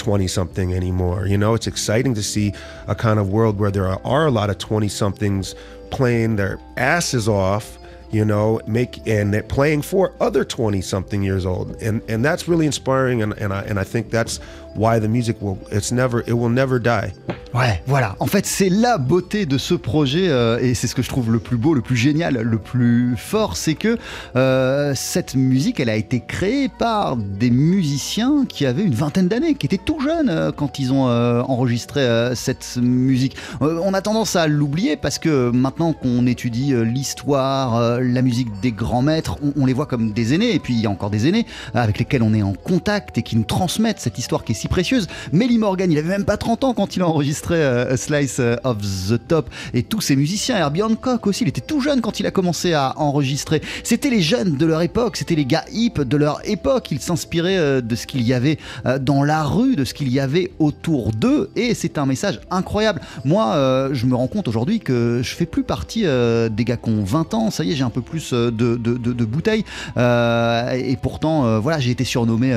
[0.02, 1.26] 20 something anymore.
[1.26, 2.52] You know, it's exciting to see
[2.88, 5.54] a kind of world where there are, a lot of 20 somethings
[5.90, 7.78] playing their asses off
[8.10, 12.46] you know make and they're playing for other 20 something years old and and that's
[12.46, 14.38] really inspiring and, and I and I think that's
[14.74, 17.12] why the music will it's never it will never die
[17.54, 18.16] Ouais, voilà.
[18.18, 21.30] En fait, c'est la beauté de ce projet euh, et c'est ce que je trouve
[21.30, 23.98] le plus beau, le plus génial, le plus fort, c'est que
[24.36, 29.54] euh, cette musique, elle a été créée par des musiciens qui avaient une vingtaine d'années,
[29.54, 33.36] qui étaient tout jeunes euh, quand ils ont euh, enregistré euh, cette musique.
[33.60, 38.72] Euh, on a tendance à l'oublier parce que maintenant qu'on étudie l'histoire, la musique des
[38.72, 41.10] grands maîtres, on, on les voit comme des aînés et puis il y a encore
[41.10, 41.44] des aînés
[41.74, 44.68] avec lesquels on est en contact et qui nous transmettent cette histoire qui est si
[44.68, 45.08] précieuse.
[45.32, 48.36] Melly Morgan, il avait même pas 30 ans quand il a enregistré euh, A Slice
[48.38, 50.56] euh, of the Top et tous ces musiciens.
[50.56, 53.60] Herbie Hancock aussi, il était tout jeune quand il a commencé à enregistrer.
[53.82, 56.92] C'était les jeunes de leur époque, c'était les gars hip de leur époque.
[56.92, 58.58] Ils s'inspiraient euh, de ce qu'il y avait
[59.00, 63.00] dans la rue, de ce qu'il y avait autour d'eux et c'est un message incroyable.
[63.24, 67.02] Moi, je me rends compte aujourd'hui que je fais plus partie des gars qui ont
[67.02, 67.50] 20 ans.
[67.50, 69.64] Ça y est, j'ai un peu plus de, de, bouteilles.
[69.96, 72.52] Et pourtant, voilà, j'ai été surnommé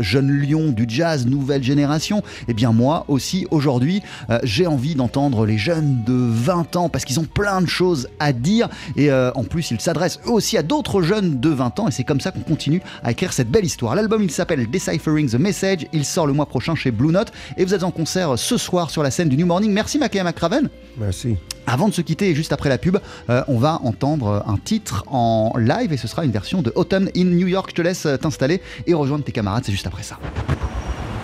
[0.00, 2.22] jeune lion du jazz, nouvelle génération.
[2.48, 7.04] Et bien moi aussi, aujourd'hui, euh, j'ai envie d'entendre les jeunes de 20 ans parce
[7.04, 8.68] qu'ils ont plein de choses à dire.
[8.96, 11.88] Et euh, en plus, ils s'adressent eux aussi à d'autres jeunes de 20 ans.
[11.88, 13.94] Et c'est comme ça qu'on continue à écrire cette belle histoire.
[13.94, 15.86] L'album, il s'appelle Deciphering the Message.
[15.92, 17.32] Il sort le mois prochain chez Blue Note.
[17.56, 19.72] Et vous êtes en concert ce soir sur la scène du New Morning.
[19.72, 20.68] Merci Makaya McCraven.
[20.98, 21.36] merci
[21.66, 22.98] Avant de se quitter et juste après la pub,
[23.30, 27.08] euh, on va entendre un titre en live et ce sera une version de Autumn
[27.16, 27.70] in New York.
[27.70, 30.18] Je te laisse t'installer et rejoindre tes camarades, c'est juste après ça.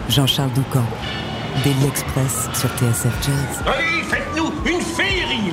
[0.09, 0.85] Jean-Charles Doucan,
[1.65, 3.65] Daily Express sur TSF Jazz.
[3.67, 5.53] Allez, faites-nous une féerie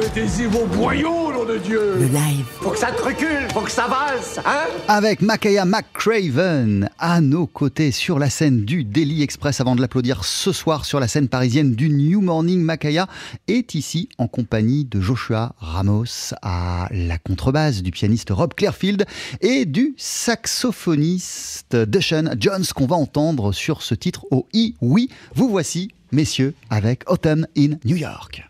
[0.00, 2.44] Mettez-y vos boyaux, nom de Dieu Le live.
[2.60, 4.66] Faut que ça te recule, faut que ça valse, hein?
[4.88, 10.24] Avec Makaya McCraven à nos côtés sur la scène du Daily Express avant de l'applaudir
[10.24, 12.60] ce soir sur la scène parisienne du New Morning.
[12.60, 13.06] Makaya
[13.48, 19.06] est ici en compagnie de Joshua Ramos à la contrebasse, du pianiste Rob Clearfield
[19.40, 24.74] et du saxophoniste Dushan Jones qu'on va entendre sur ce titre au I.
[24.80, 28.42] Oui, vous voici, messieurs, avec Autumn in New York.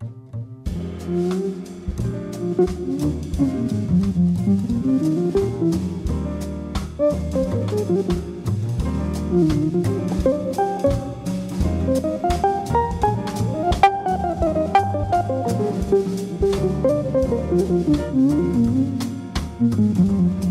[0.00, 0.47] Thank
[19.60, 20.47] Mm-hmm.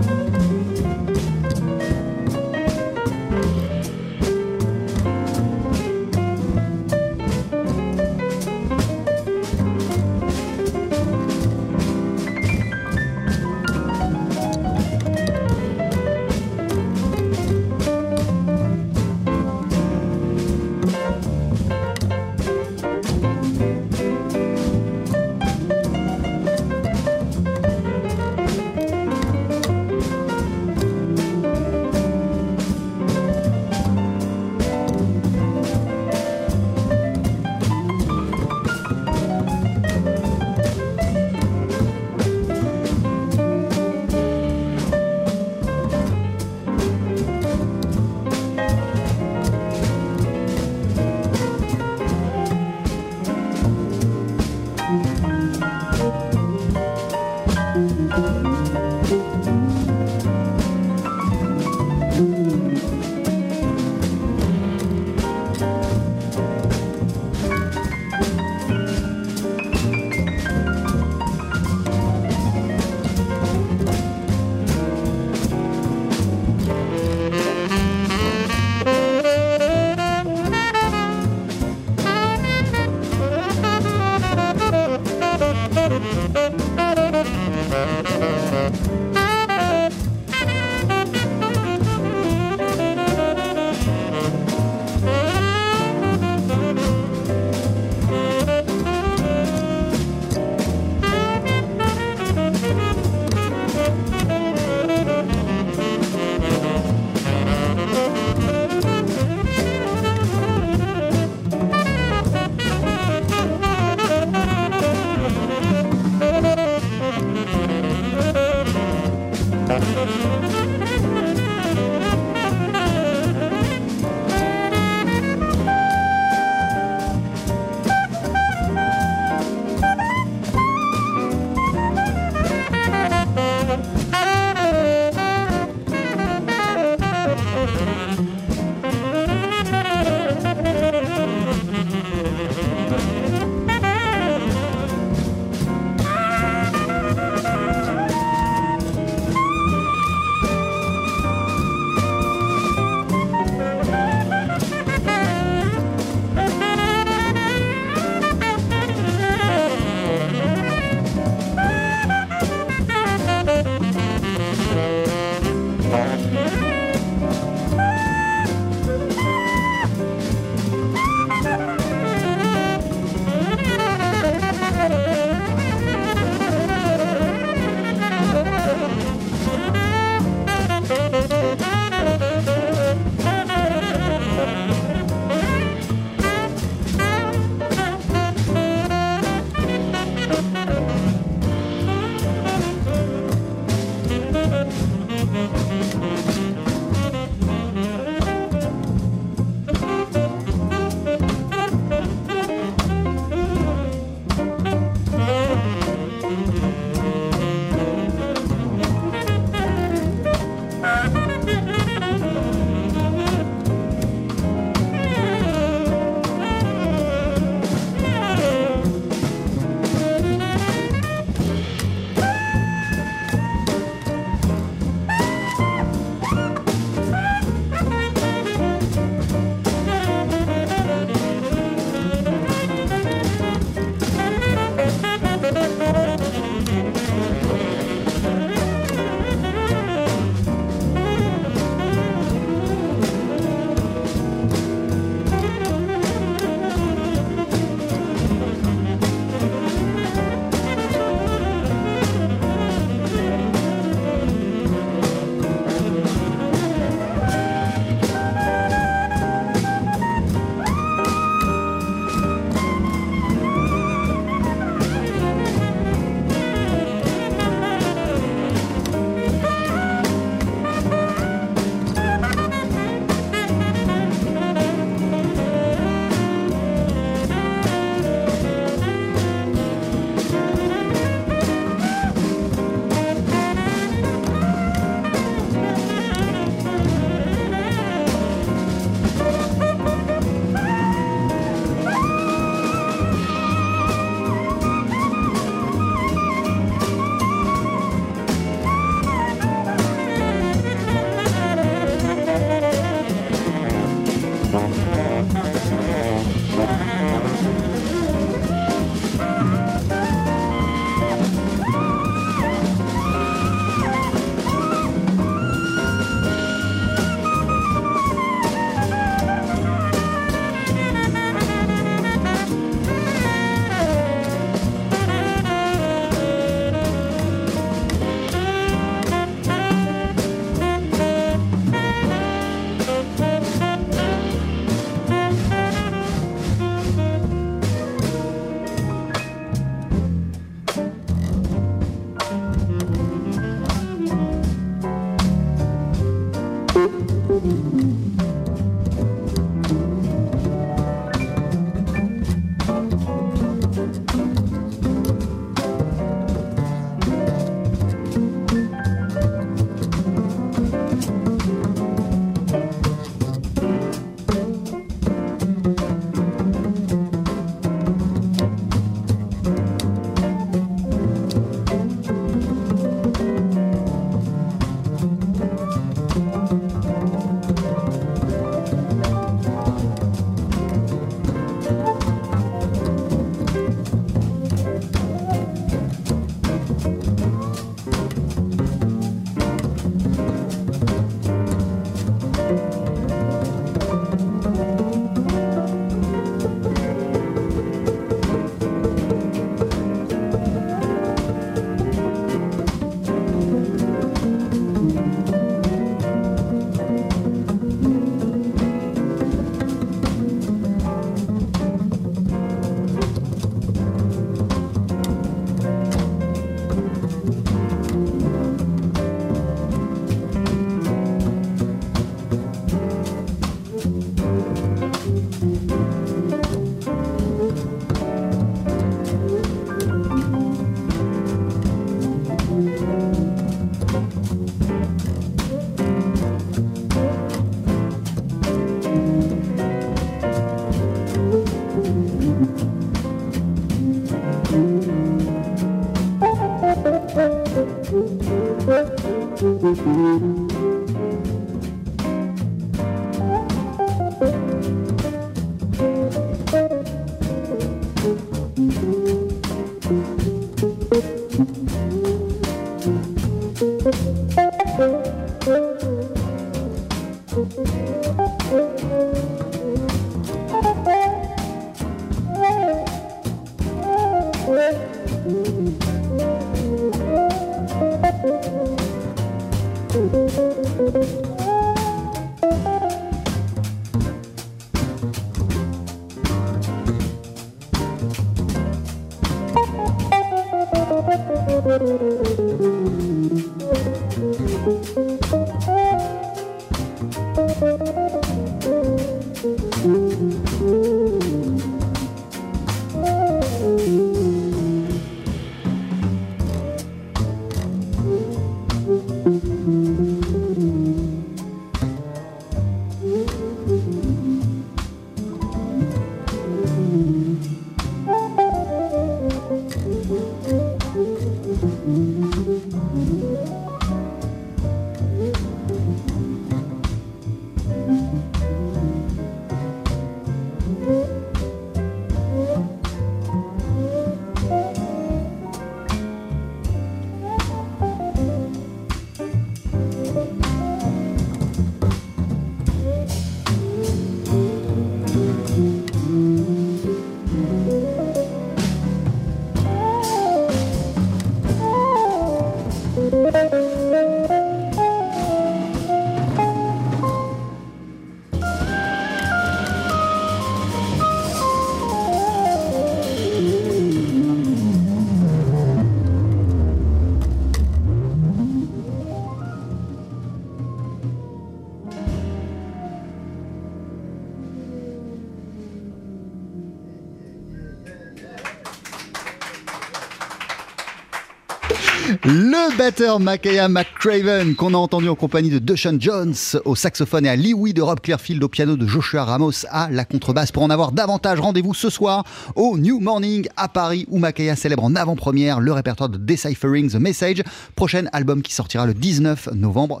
[582.86, 587.34] Batteur Makaya McCraven, qu'on a entendu en compagnie de Dushan Jones au saxophone et à
[587.34, 590.52] Lee de Rob Clearfield au piano de Joshua Ramos à la contrebasse.
[590.52, 592.22] Pour en avoir davantage, rendez-vous ce soir
[592.54, 597.00] au New Morning à Paris où Makaya célèbre en avant-première le répertoire de Deciphering the
[597.00, 597.42] Message,
[597.74, 600.00] prochain album qui sortira le 19 novembre.